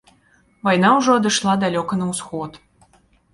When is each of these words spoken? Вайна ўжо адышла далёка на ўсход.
Вайна 0.67 0.89
ўжо 0.99 1.17
адышла 1.21 1.53
далёка 1.65 1.93
на 2.01 2.09
ўсход. 2.13 2.59